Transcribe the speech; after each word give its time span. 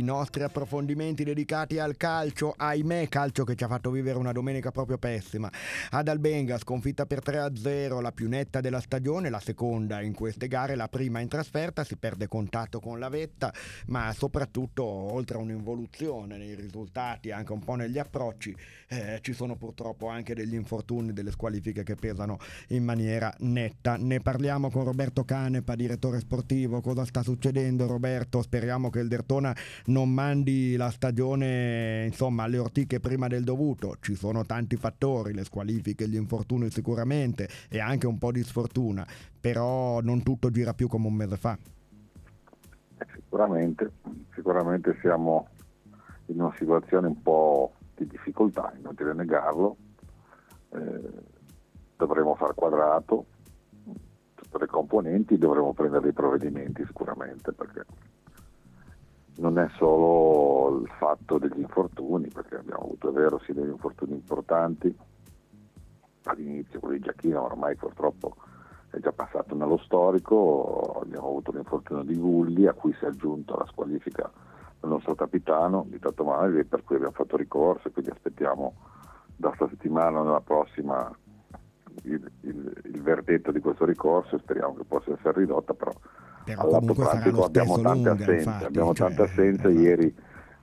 I 0.00 0.02
nostri 0.02 0.42
approfondimenti 0.42 1.24
dedicati 1.24 1.78
al 1.78 1.98
calcio, 1.98 2.54
ahimè 2.56 3.10
calcio 3.10 3.44
che 3.44 3.54
ci 3.54 3.64
ha 3.64 3.68
fatto 3.68 3.90
vivere 3.90 4.16
una 4.16 4.32
domenica 4.32 4.70
proprio 4.70 4.96
pessima. 4.96 5.52
Ad 5.90 6.08
Albenga 6.08 6.56
sconfitta 6.56 7.04
per 7.04 7.20
3-0, 7.22 8.00
la 8.00 8.10
più 8.10 8.26
netta 8.26 8.62
della 8.62 8.80
stagione, 8.80 9.28
la 9.28 9.40
seconda 9.40 10.00
in 10.00 10.14
queste 10.14 10.48
gare, 10.48 10.74
la 10.74 10.88
prima 10.88 11.20
in 11.20 11.28
trasferta, 11.28 11.84
si 11.84 11.98
perde 11.98 12.28
contatto 12.28 12.80
con 12.80 12.98
la 12.98 13.10
vetta, 13.10 13.52
ma 13.88 14.10
soprattutto 14.14 14.84
oltre 14.84 15.36
a 15.36 15.40
un'involuzione 15.40 16.38
nei 16.38 16.54
risultati, 16.54 17.30
anche 17.30 17.52
un 17.52 17.62
po' 17.62 17.74
negli 17.74 17.98
approcci, 17.98 18.56
eh, 18.88 19.18
ci 19.20 19.34
sono 19.34 19.56
purtroppo 19.56 20.08
anche 20.08 20.34
degli 20.34 20.54
infortuni, 20.54 21.12
delle 21.12 21.30
squalifiche 21.30 21.82
che 21.82 21.96
pesano 21.96 22.38
in 22.68 22.84
maniera 22.84 23.30
netta. 23.40 23.96
Ne 23.98 24.20
parliamo 24.20 24.70
con 24.70 24.84
Roberto 24.84 25.24
Canepa, 25.24 25.74
direttore 25.74 26.20
sportivo, 26.20 26.80
cosa 26.80 27.04
sta 27.04 27.22
succedendo 27.22 27.86
Roberto? 27.86 28.40
Speriamo 28.40 28.88
che 28.88 29.00
il 29.00 29.08
Dertona 29.08 29.54
non 29.90 30.08
mandi 30.08 30.76
la 30.76 30.90
stagione 30.90 32.04
insomma 32.06 32.44
alle 32.44 32.58
ortiche 32.58 33.00
prima 33.00 33.26
del 33.26 33.44
dovuto. 33.44 33.96
Ci 34.00 34.14
sono 34.14 34.44
tanti 34.46 34.76
fattori, 34.76 35.34
le 35.34 35.44
squalifiche, 35.44 36.08
gli 36.08 36.14
infortuni 36.14 36.70
sicuramente 36.70 37.48
e 37.68 37.80
anche 37.80 38.06
un 38.06 38.16
po' 38.16 38.32
di 38.32 38.42
sfortuna, 38.42 39.06
però 39.38 40.00
non 40.00 40.22
tutto 40.22 40.50
gira 40.50 40.72
più 40.72 40.88
come 40.88 41.08
un 41.08 41.14
mese 41.14 41.36
fa. 41.36 41.58
Sicuramente, 43.14 43.90
sicuramente 44.34 44.96
siamo 45.00 45.48
in 46.26 46.40
una 46.40 46.54
situazione 46.56 47.08
un 47.08 47.20
po' 47.20 47.74
di 47.96 48.06
difficoltà, 48.06 48.72
inutile 48.78 49.12
negarlo. 49.12 49.76
Eh, 50.72 51.38
dovremo 51.96 52.34
far 52.36 52.54
quadrato 52.54 53.26
tutte 54.34 54.58
le 54.58 54.66
componenti, 54.66 55.36
dovremo 55.36 55.72
prendere 55.72 56.02
dei 56.04 56.12
provvedimenti 56.12 56.84
sicuramente 56.86 57.52
perché 57.52 57.84
non 59.40 59.58
è 59.58 59.68
solo 59.76 60.80
il 60.80 60.88
fatto 60.98 61.38
degli 61.38 61.58
infortuni, 61.58 62.28
perché 62.28 62.56
abbiamo 62.56 62.82
avuto, 62.82 63.08
è 63.08 63.12
vero, 63.12 63.40
sì 63.40 63.52
degli 63.52 63.70
infortuni 63.70 64.12
importanti, 64.12 64.94
all'inizio 66.24 66.78
quello 66.78 66.96
di 66.96 67.02
Giacchino 67.02 67.42
ormai 67.42 67.74
purtroppo 67.76 68.36
è 68.90 68.98
già 68.98 69.12
passato 69.12 69.54
nello 69.54 69.78
storico, 69.78 71.00
abbiamo 71.02 71.28
avuto 71.28 71.52
l'infortunio 71.52 72.02
di 72.02 72.16
Gulli 72.16 72.66
a 72.66 72.72
cui 72.72 72.92
si 72.98 73.04
è 73.04 73.08
aggiunto 73.08 73.56
la 73.56 73.66
squalifica 73.66 74.30
del 74.80 74.90
nostro 74.90 75.14
capitano 75.14 75.86
di 75.88 75.98
Tato 75.98 76.24
Mali 76.24 76.64
per 76.64 76.82
cui 76.82 76.96
abbiamo 76.96 77.14
fatto 77.14 77.36
ricorso 77.36 77.88
e 77.88 77.92
quindi 77.92 78.10
aspettiamo 78.10 78.74
da 79.36 79.48
questa 79.48 79.68
settimana 79.68 80.22
nella 80.22 80.40
prossima 80.40 81.10
il, 82.02 82.30
il, 82.40 82.82
il 82.84 83.02
verdetto 83.02 83.52
di 83.52 83.60
questo 83.60 83.84
ricorso. 83.84 84.36
E 84.36 84.40
speriamo 84.40 84.74
che 84.74 84.84
possa 84.84 85.12
essere 85.12 85.40
ridotta 85.40 85.72
però 85.72 85.92
però 86.54 86.68
all'atto 86.68 86.94
pratico 86.94 87.44
abbiamo 87.44 87.80
tante 87.80 88.08
lunga, 88.08 88.12
assenze, 88.12 88.34
infatti, 88.34 88.64
abbiamo 88.64 88.94
cioè, 88.94 89.06
tante 89.08 89.22
assenze. 89.22 89.68
esatto. 89.68 89.68
ieri 89.68 90.14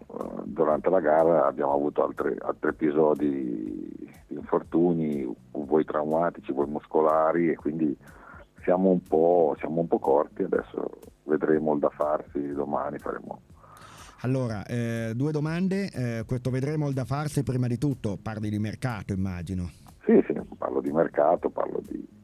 uh, 0.07 0.41
durante 0.45 0.89
la 0.89 0.99
gara 0.99 1.45
abbiamo 1.45 1.73
avuto 1.73 2.03
altri, 2.03 2.35
altri 2.39 2.69
episodi 2.69 3.30
di 4.27 4.35
infortuni, 4.35 5.35
vuoi 5.52 5.85
traumatici, 5.85 6.52
vuoi 6.52 6.67
muscolari 6.67 7.49
e 7.52 7.55
quindi 7.55 7.97
siamo 8.63 8.89
un 8.89 9.02
po', 9.02 9.55
siamo 9.59 9.81
un 9.81 9.88
po 9.88 9.99
corti, 9.99 10.43
adesso 10.43 10.89
vedremo 11.23 11.73
il 11.73 11.80
da 11.80 11.89
farsi, 11.89 12.52
domani 12.52 12.97
faremo 12.97 13.41
Allora, 14.21 14.65
eh, 14.65 15.13
due 15.15 15.31
domande, 15.31 15.89
eh, 15.89 16.23
questo 16.25 16.49
vedremo 16.49 16.88
il 16.88 16.93
da 16.93 17.05
farsi 17.05 17.43
prima 17.43 17.67
di 17.67 17.77
tutto, 17.77 18.17
parli 18.21 18.49
di 18.49 18.59
mercato 18.59 19.13
immagino. 19.13 19.69
Sì, 20.05 20.23
sì, 20.25 20.33
parlo 20.58 20.81
di 20.81 20.91
mercato, 20.91 21.49
parlo 21.49 21.81
di 21.85 22.16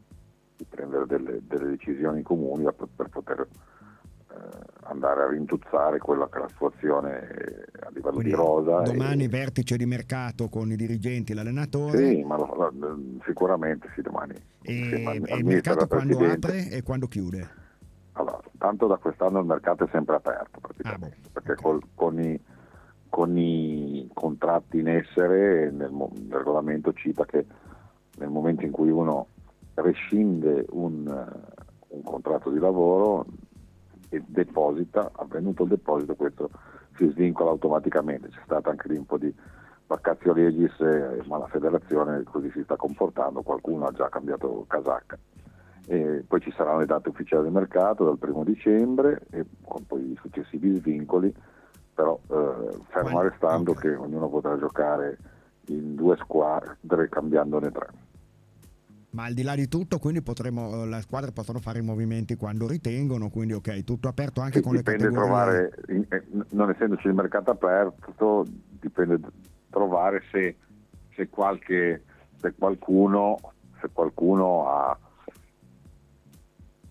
prendere 0.83 1.05
delle, 1.05 1.39
delle 1.47 1.69
decisioni 1.71 2.21
comuni 2.21 2.63
per, 2.63 2.87
per 2.95 3.09
poter 3.09 3.47
eh, 4.29 4.35
andare 4.83 5.23
a 5.23 5.27
rintuzzare 5.29 5.97
quella 5.99 6.27
che 6.29 6.37
è 6.37 6.41
la 6.41 6.49
situazione 6.49 7.65
a 7.81 7.89
livello 7.89 8.15
Quindi 8.15 8.31
di 8.31 8.35
rosa. 8.35 8.81
domani 8.81 9.23
e- 9.23 9.27
vertice 9.29 9.77
di 9.77 9.85
mercato 9.85 10.49
con 10.49 10.71
i 10.71 10.75
dirigenti, 10.75 11.33
l'allenatore 11.33 12.09
Sì, 12.09 12.23
ma 12.23 12.37
lo- 12.37 12.71
lo- 12.73 12.97
sicuramente 13.25 13.89
sì, 13.95 14.01
domani. 14.01 14.33
e, 14.61 15.03
al 15.05 15.23
e 15.27 15.35
il 15.37 15.45
mercato 15.45 15.87
quando 15.87 16.19
apre 16.19 16.69
e 16.69 16.83
quando 16.83 17.07
chiude. 17.07 17.61
Allora, 18.13 18.39
tanto 18.57 18.87
da 18.87 18.97
quest'anno 18.97 19.39
il 19.39 19.45
mercato 19.45 19.85
è 19.85 19.89
sempre 19.91 20.15
aperto 20.15 20.59
praticamente, 20.59 21.05
Ah, 21.15 21.19
boh, 21.21 21.29
perché 21.33 21.51
ok. 21.53 21.61
col- 21.61 21.83
con, 21.95 22.19
i, 22.19 22.39
con 23.09 23.37
i 23.37 24.09
contratti 24.13 24.79
in 24.79 24.87
essere 24.87 25.71
nel, 25.71 25.91
il 25.91 26.31
regolamento 26.31 26.93
cita 26.93 27.25
che 27.25 27.45
nel 28.19 28.29
momento 28.29 28.63
in 28.63 28.71
cui 28.71 28.89
uno 28.91 29.29
rescinde 29.75 30.65
un, 30.71 31.07
eh, 31.07 31.63
un 31.89 32.03
contratto 32.03 32.49
di 32.49 32.59
lavoro 32.59 33.25
e 34.09 34.23
deposita, 34.25 35.11
avvenuto 35.15 35.63
il 35.63 35.69
deposito 35.69 36.15
questo 36.15 36.49
si 36.95 37.09
svincola 37.09 37.49
automaticamente, 37.49 38.29
c'è 38.29 38.41
stato 38.43 38.69
anche 38.69 38.87
lì 38.87 38.97
un 38.97 39.05
po' 39.05 39.17
di 39.17 39.33
vacazio 39.87 40.33
legis, 40.33 40.79
ma 41.25 41.37
la 41.37 41.47
federazione 41.47 42.23
così 42.23 42.49
si 42.51 42.63
sta 42.63 42.75
comportando, 42.75 43.41
qualcuno 43.41 43.85
ha 43.85 43.91
già 43.91 44.09
cambiato 44.09 44.65
casacca. 44.67 45.17
E 45.85 46.23
poi 46.25 46.39
ci 46.39 46.51
saranno 46.55 46.79
le 46.79 46.85
date 46.85 47.09
ufficiali 47.09 47.43
del 47.43 47.51
mercato 47.51 48.05
dal 48.05 48.17
primo 48.17 48.43
dicembre 48.43 49.21
e 49.31 49.45
con 49.63 49.85
poi 49.85 50.11
i 50.11 50.19
successivi 50.21 50.77
svincoli, 50.79 51.33
però 51.93 52.17
eh, 52.29 52.77
fermo 52.87 53.21
restando 53.21 53.73
che 53.73 53.93
ognuno 53.93 54.29
potrà 54.29 54.57
giocare 54.57 55.17
in 55.67 55.95
due 55.95 56.15
squadre 56.17 57.09
cambiandone 57.09 57.71
tre. 57.71 57.87
Ma 59.13 59.25
al 59.25 59.33
di 59.33 59.43
là 59.43 59.53
di 59.53 59.67
tutto, 59.67 59.99
quindi 59.99 60.23
potremo, 60.23 60.85
le 60.85 61.01
squadre 61.01 61.31
possono 61.31 61.59
fare 61.59 61.77
i 61.79 61.83
movimenti 61.83 62.35
quando 62.35 62.67
ritengono, 62.67 63.29
quindi 63.29 63.53
ok, 63.53 63.83
tutto 63.83 64.07
aperto 64.07 64.41
anche 64.41 64.57
Sì, 64.57 64.63
con 64.63 64.73
le 64.73 64.79
dipende 64.79 65.11
categorie. 65.11 65.69
trovare, 65.77 66.07
eh, 66.09 66.23
non 66.49 66.69
essendoci 66.71 67.07
il 67.07 67.13
mercato 67.13 67.51
aperto, 67.51 68.45
dipende 68.79 69.19
trovare 69.69 70.23
se, 70.31 70.57
se 71.15 71.29
qualche, 71.29 72.03
se 72.41 72.53
qualcuno, 72.57 73.37
se 73.79 73.89
qualcuno 73.93 74.67
ha 74.67 74.97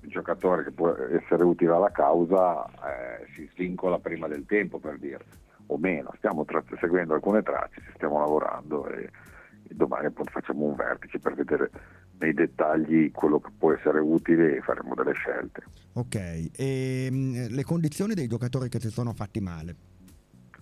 il 0.03 0.11
giocatore 0.11 0.63
che 0.65 0.71
può 0.71 0.95
essere 0.95 1.43
utile 1.43 1.73
alla 1.73 1.91
causa 1.91 2.65
eh, 2.67 3.27
si 3.35 3.49
svincola 3.53 3.99
prima 3.99 4.29
del 4.29 4.45
tempo 4.47 4.79
per 4.79 4.99
dire 4.99 5.25
o 5.67 5.77
meno, 5.79 6.13
stiamo 6.19 6.45
tra- 6.45 6.63
seguendo 6.79 7.15
alcune 7.15 7.43
tracce, 7.43 7.81
ci 7.85 7.93
stiamo 7.95 8.19
lavorando 8.19 8.87
e, 8.89 9.11
e 9.69 9.75
domani 9.75 10.09
facciamo 10.25 10.67
un 10.67 10.75
vertice 10.75 11.19
per 11.19 11.35
vedere 11.35 11.71
nei 12.23 12.33
dettagli 12.35 13.11
quello 13.11 13.41
che 13.41 13.51
può 13.59 13.73
essere 13.73 13.99
utile 14.01 14.57
e 14.57 14.61
faremo 14.63 14.95
delle 14.95 15.13
scelte. 15.13 15.63
Ok, 15.95 16.51
e 16.57 17.09
mh, 17.11 17.47
le 17.51 17.65
condizioni 17.65 18.15
dei 18.15 18.29
giocatori 18.29 18.69
che 18.69 18.81
si 18.81 18.91
sono 18.91 19.13
fatti 19.13 19.41
male. 19.41 19.75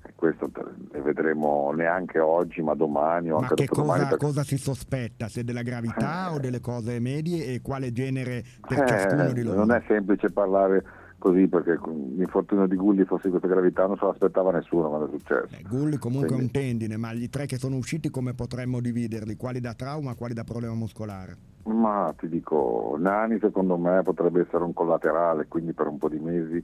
E 0.03 0.12
questo 0.16 0.50
ne 0.93 1.00
vedremo 1.03 1.71
neanche 1.72 2.19
oggi, 2.19 2.62
ma 2.62 2.75
domani 2.75 3.31
o 3.31 3.37
Ma 3.37 3.43
anche 3.43 3.54
che 3.54 3.65
dopodomani. 3.66 3.98
cosa, 4.00 4.09
perché- 4.09 4.25
cosa 4.26 4.43
si 4.44 4.56
sospetta? 4.56 5.28
Se 5.28 5.44
della 5.44 5.62
gravità 5.62 6.31
Eh. 6.31 6.34
o 6.34 6.38
delle 6.38 6.60
cose 6.60 6.98
medie 6.98 7.44
e 7.53 7.60
quale 7.60 7.92
genere 7.92 8.42
per 8.66 8.82
Eh, 8.82 8.87
ciascuno 8.87 9.32
di 9.32 9.42
loro? 9.42 9.59
non 9.59 9.72
è 9.72 9.82
semplice 9.87 10.31
parlare 10.31 10.82
così 11.19 11.47
perché 11.48 11.78
l'infortunio 12.16 12.66
di 12.66 12.77
Gulli 12.77 13.04
fosse 13.04 13.28
questa 13.28 13.47
gravità 13.47 13.87
non 13.87 13.98
se 13.98 14.06
l'aspettava 14.06 14.53
nessuno 14.53 14.88
quando 14.88 15.06
è 15.06 15.10
successo. 15.10 15.54
Eh, 15.54 15.62
Gulli 15.69 15.98
comunque 15.98 16.28
è 16.28 16.32
Quindi- 16.32 16.44
un 16.59 16.62
tendine, 16.62 16.97
ma 16.97 17.12
gli 17.12 17.28
tre 17.28 17.44
che 17.44 17.59
sono 17.59 17.77
usciti 17.77 18.09
come 18.09 18.32
potremmo 18.32 18.81
dividerli? 18.81 19.37
Quali 19.37 19.60
da 19.60 19.75
trauma, 19.75 20.15
quali 20.15 20.32
da 20.32 20.44
problema 20.44 20.75
muscolare? 20.75 21.37
Ma 21.65 22.12
ti 22.16 22.28
dico, 22.28 22.97
Nani 22.98 23.38
secondo 23.38 23.76
me 23.76 24.03
potrebbe 24.03 24.41
essere 24.41 24.65
un 24.65 24.72
collaterale, 24.72 25.47
quindi 25.47 25.72
per 25.72 25.87
un 25.87 25.98
po' 25.98 26.09
di 26.09 26.19
mesi 26.19 26.62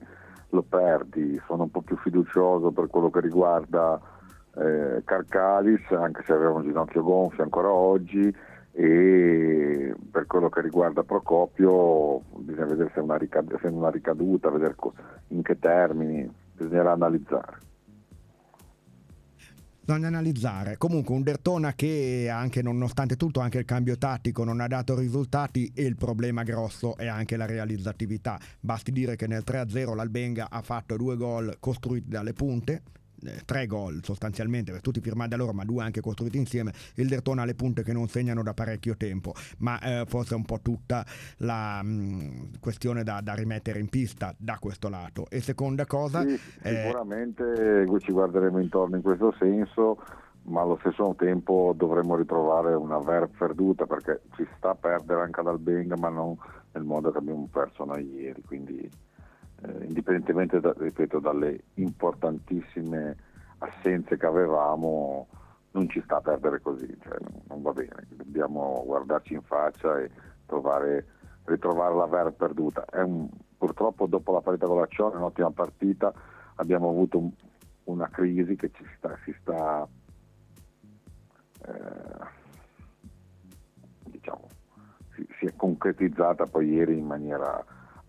lo 0.51 0.63
perdi. 0.63 1.41
Sono 1.47 1.65
un 1.65 1.71
po' 1.71 1.83
più 1.83 1.97
fiducioso 1.97 2.71
per 2.71 2.89
quello 2.89 3.11
che 3.11 3.21
riguarda 3.21 4.01
eh, 4.57 5.03
Carcalis, 5.05 5.91
anche 5.91 6.23
se 6.25 6.33
aveva 6.33 6.53
un 6.53 6.63
ginocchio 6.63 7.03
gonfio 7.03 7.43
ancora 7.43 7.71
oggi, 7.71 8.35
e 8.73 9.95
per 10.11 10.27
quello 10.27 10.49
che 10.49 10.61
riguarda 10.61 11.03
Procopio 11.03 12.21
bisogna 12.37 12.67
vedere 12.67 12.91
se 12.93 13.01
è 13.01 13.03
una, 13.03 13.91
ricaduta, 13.91 14.51
vedere 14.51 14.75
in 15.29 15.43
che 15.43 15.59
termini, 15.59 16.31
bisognerà 16.55 16.93
analizzare. 16.93 17.59
Bisogna 19.87 20.09
analizzare. 20.09 20.79
Comunque 20.79 21.15
un 21.15 21.23
Dertona 21.23 21.75
che 21.75 22.29
anche 22.29 22.61
nonostante 22.61 23.15
tutto, 23.15 23.39
anche 23.39 23.59
il 23.59 23.65
cambio 23.65 23.97
tattico 23.97 24.43
non 24.43 24.59
ha 24.61 24.67
dato 24.67 24.99
risultati 24.99 25.71
e 25.73 25.85
il 25.85 25.95
problema 25.95 26.43
grosso 26.43 26.97
è 26.97 27.07
anche 27.07 27.37
la 27.37 27.47
realizzatività. 27.47 28.37
Basti 28.59 28.91
dire 28.91 29.15
che 29.15 29.29
nel 29.29 29.45
3-0 29.47 29.95
l'Albenga 29.95 30.49
ha 30.51 30.61
fatto 30.61 30.97
due 30.97 31.17
gol 31.17 31.59
costruiti 31.61 32.09
dalle 32.09 32.33
punte. 32.33 32.83
Eh, 33.25 33.43
Tre 33.45 33.67
gol 33.67 34.01
sostanzialmente, 34.03 34.73
per 34.73 34.81
tutti 34.81 35.01
firmati 35.01 35.31
da 35.31 35.37
loro, 35.37 35.53
ma 35.53 35.65
due 35.65 35.83
anche 35.83 36.01
costruiti 36.01 36.37
insieme. 36.37 36.73
Il 36.95 37.09
Dertona 37.09 37.43
ha 37.43 37.45
le 37.45 37.55
punte 37.55 37.83
che 37.83 37.93
non 37.93 38.09
segnano 38.09 38.43
da 38.43 38.55
parecchio 38.55 38.97
tempo, 38.97 39.33
ma 39.59 39.81
eh, 39.81 40.05
forse 40.07 40.35
è 40.35 40.37
un 40.37 40.45
po' 40.45 40.61
tutta 40.61 41.05
la 41.39 41.83
mh, 41.83 42.59
questione 42.61 43.03
da, 43.03 43.21
da 43.21 43.35
rimettere 43.35 43.79
in 43.79 43.89
pista 43.89 44.35
da 44.37 44.59
questo 44.61 44.89
lato. 44.89 45.27
E 45.29 45.41
seconda 45.41 45.87
cosa, 45.87 46.23
Sì, 46.23 46.39
eh, 46.63 46.83
sicuramente 46.85 47.87
ci 48.01 48.13
guarderemo 48.13 48.59
intorno 48.59 48.97
in 48.97 49.03
questo 49.03 49.35
senso, 49.39 50.03
ma 50.43 50.63
allo 50.63 50.77
stesso 50.81 51.15
tempo 51.17 51.75
dovremmo 51.77 52.17
ritrovare 52.17 52.75
una 52.75 52.99
ver 52.99 53.29
perduta 53.37 53.87
perché 53.87 54.21
ci 54.37 54.47
sta 54.57 54.71
a 54.71 54.75
perdere 54.75 55.23
anche 55.23 55.43
dal 55.43 55.59
Benga, 55.59 55.97
ma 55.97 56.09
non 56.09 56.37
nel 56.73 56.85
modo 56.85 57.11
che 57.11 57.19
abbiamo 57.19 57.49
perso 57.51 57.85
noi 57.85 58.05
ieri. 58.15 58.43
Quindi 58.43 58.89
eh, 59.63 59.85
indipendentemente 59.85 60.61
da, 60.61 60.75
ripeto, 60.77 61.19
dalle 61.19 61.61
importantissime 61.75 63.17
assenze 63.59 64.17
che 64.17 64.27
avevamo, 64.27 65.29
non 65.73 65.89
ci 65.89 66.01
sta 66.03 66.17
a 66.17 66.21
perdere 66.21 66.61
così, 66.61 66.87
cioè, 67.03 67.17
non, 67.49 67.63
va 67.63 67.73
bene, 67.73 68.07
dobbiamo 68.09 68.83
guardarci 68.85 69.35
in 69.35 69.43
faccia 69.43 69.99
e 69.99 70.11
trovare, 70.47 71.07
ritrovare 71.45 71.95
la 71.95 72.07
vera 72.07 72.31
perduta. 72.33 72.85
Un, 72.93 73.29
purtroppo 73.57 74.07
dopo 74.07 74.33
la 74.33 74.41
partita 74.41 74.67
con 74.67 74.81
la 74.81 74.87
Cione, 74.87 75.17
un'ottima 75.17 75.51
partita, 75.51 76.13
abbiamo 76.57 76.91
avuto 76.91 77.19
un, 77.19 77.31
una 77.85 78.09
crisi 78.09 78.57
che 78.57 78.71
ci 78.73 78.85
sta, 78.97 79.17
si 79.25 79.35
sta 79.41 79.89
eh, 81.67 82.45
diciamo, 84.05 84.49
si, 85.15 85.27
si, 85.39 85.47
è 85.47 85.53
concretizzata 85.57 86.45
poi 86.47 86.69
ieri 86.69 86.99
in 86.99 87.07
maniera 87.07 87.65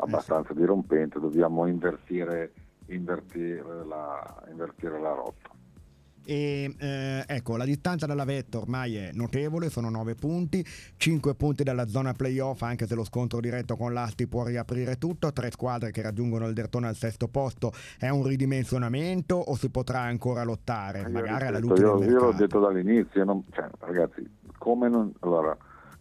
abbastanza 0.07 0.53
dirompente, 0.53 1.19
dobbiamo 1.19 1.67
invertire, 1.67 2.53
invertire, 2.87 3.85
la, 3.85 4.43
invertire 4.49 4.99
la 4.99 5.13
rotta. 5.13 5.49
E 6.29 6.75
eh, 6.77 7.23
ecco, 7.25 7.55
la 7.55 7.63
distanza 7.63 8.05
dalla 8.05 8.25
vetta 8.25 8.57
ormai 8.57 8.97
è 8.97 9.11
notevole, 9.13 9.69
sono 9.69 9.89
9 9.89 10.15
punti, 10.15 10.61
5 10.97 11.35
punti 11.35 11.63
dalla 11.63 11.87
zona 11.87 12.11
playoff, 12.11 12.63
anche 12.63 12.85
se 12.85 12.95
lo 12.95 13.05
scontro 13.05 13.39
diretto 13.39 13.77
con 13.77 13.93
l'Asti 13.93 14.27
può 14.27 14.43
riaprire 14.43 14.97
tutto, 14.97 15.31
tre 15.31 15.51
squadre 15.51 15.91
che 15.91 16.01
raggiungono 16.01 16.45
il 16.45 16.53
Dertone 16.53 16.87
al 16.87 16.95
sesto 16.95 17.29
posto, 17.29 17.71
è 17.97 18.09
un 18.09 18.25
ridimensionamento 18.25 19.35
o 19.35 19.55
si 19.55 19.69
potrà 19.69 20.01
ancora 20.01 20.43
lottare? 20.43 20.99
Io 20.99 21.11
magari 21.11 21.45
alla 21.45 21.59
luce 21.59 21.81
io, 21.81 22.03
io 22.03 22.19
l'ho 22.19 22.33
detto 22.33 22.59
dall'inizio, 22.59 23.23
non, 23.23 23.45
cioè, 23.51 23.69
ragazzi, 23.79 24.29
come 24.57 24.89
non, 24.89 25.13
allora, 25.21 25.55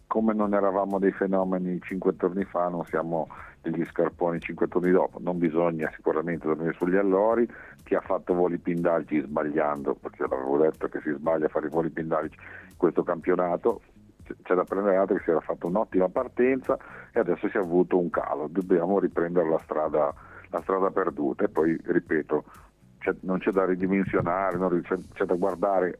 come 0.07 0.33
non 0.33 0.53
eravamo 0.53 0.99
dei 0.99 1.13
fenomeni 1.13 1.79
cinque 1.83 2.17
giorni 2.17 2.43
fa, 2.43 2.67
non 2.67 2.83
siamo 2.87 3.29
degli 3.69 3.85
scarponi 3.85 4.39
cinque 4.39 4.67
giorni 4.67 4.91
dopo. 4.91 5.19
Non 5.21 5.37
bisogna 5.37 5.91
sicuramente 5.95 6.47
dormire 6.47 6.73
sugli 6.73 6.95
allori. 6.95 7.47
Chi 7.83 7.95
ha 7.95 8.01
fatto 8.01 8.33
voli 8.33 8.57
pindalci 8.57 9.21
sbagliando, 9.21 9.95
perché 9.95 10.25
l'avevo 10.27 10.57
detto 10.57 10.87
che 10.87 10.99
si 11.01 11.11
sbaglia 11.11 11.45
a 11.45 11.49
fare 11.49 11.67
i 11.67 11.69
voli 11.69 11.89
pindalci 11.89 12.37
in 12.69 12.77
questo 12.77 13.03
campionato, 13.03 13.81
c'è 14.43 14.55
da 14.55 14.63
prendere 14.63 14.97
atto 14.97 15.13
che 15.15 15.23
si 15.23 15.29
era 15.29 15.39
fatta 15.39 15.67
un'ottima 15.67 16.09
partenza 16.09 16.77
e 17.13 17.19
adesso 17.19 17.47
si 17.49 17.57
è 17.57 17.59
avuto 17.59 17.97
un 17.97 18.09
calo. 18.09 18.47
Dobbiamo 18.47 18.99
riprendere 18.99 19.49
la 19.49 19.59
strada, 19.59 20.13
la 20.49 20.61
strada 20.61 20.89
perduta 20.91 21.45
e 21.45 21.49
poi, 21.49 21.79
ripeto, 21.81 22.43
c'è, 22.99 23.15
non 23.21 23.39
c'è 23.39 23.51
da 23.51 23.65
ridimensionare, 23.65 24.57
c'è, 24.81 24.97
c'è 25.13 25.25
da 25.25 25.35
guardare 25.35 25.99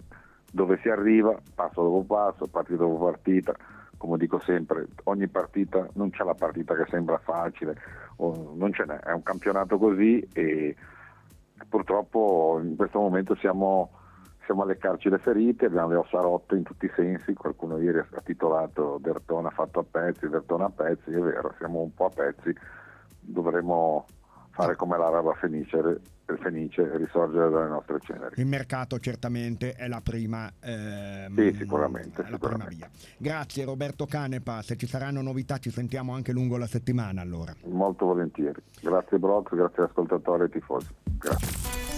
dove 0.52 0.78
si 0.82 0.90
arriva, 0.90 1.38
passo 1.56 1.84
dopo 1.84 2.04
passo, 2.04 2.48
partita 2.48 2.80
dopo 2.80 3.06
partita 3.06 3.54
come 3.98 4.18
dico 4.18 4.40
sempre, 4.40 4.88
ogni 5.06 5.28
partita 5.28 5.88
non 5.94 6.10
c'è 6.12 6.24
la 6.24 6.36
partita 6.36 6.76
che 6.76 6.86
sembra 6.90 7.18
facile, 7.18 7.76
non 8.18 8.72
ce 8.74 8.86
n'è, 8.86 9.00
è 9.00 9.12
un 9.12 9.24
campionato 9.24 9.78
così 9.78 10.26
e 10.34 10.76
purtroppo 11.68 12.60
in 12.64 12.76
questo 12.76 13.00
momento 13.00 13.36
siamo, 13.36 13.92
siamo 14.46 14.62
a 14.62 14.66
leccarci 14.66 15.10
le 15.10 15.18
ferite, 15.18 15.66
abbiamo 15.66 15.90
le 15.90 15.96
ossa 15.96 16.20
rotte 16.20 16.56
in 16.56 16.64
tutti 16.64 16.86
i 16.86 16.92
sensi, 16.96 17.34
qualcuno 17.34 17.80
ieri 17.80 18.00
ha 18.00 18.22
titolato 18.24 19.00
Dertona 19.02 19.50
fatto 19.50 19.80
a 19.80 19.86
pezzi, 19.90 20.30
Dertona 20.30 20.66
a 20.66 20.72
pezzi, 20.72 21.12
è 21.12 21.20
vero, 21.20 21.54
siamo 21.58 21.82
un 21.82 21.94
po' 21.94 22.06
a 22.06 22.12
pezzi, 22.14 22.56
dovremo 23.20 24.06
fare 24.58 24.76
come 24.76 24.98
l'Araba 24.98 25.34
Fenice, 25.36 26.02
Fenice 26.42 26.82
e 26.82 26.98
risorgere 26.98 27.50
dalle 27.50 27.70
nostre 27.70 28.00
ceneri. 28.02 28.34
Il 28.42 28.48
mercato 28.48 29.00
certamente 29.00 29.74
è 29.74 29.88
la 29.88 30.02
prima, 30.02 30.52
ehm, 30.60 31.34
sì, 31.36 31.56
sicuramente, 31.58 32.26
la 32.28 32.38
prima 32.38 32.66
via. 32.66 32.90
Grazie 33.18 33.64
Roberto 33.64 34.06
Canepa, 34.06 34.62
se 34.62 34.76
ci 34.76 34.88
saranno 34.88 35.22
novità 35.22 35.58
ci 35.60 35.70
sentiamo 35.70 36.14
anche 36.14 36.32
lungo 36.32 36.58
la 36.58 36.68
settimana 36.68 37.22
allora. 37.22 37.56
Molto 37.66 38.06
volentieri. 38.08 38.60
Grazie 38.82 39.20
Brock, 39.20 39.56
grazie 39.56 39.84
ascoltatori 39.84 40.46
e 40.46 40.50
tifosi. 40.50 40.88
Grazie. 41.18 41.97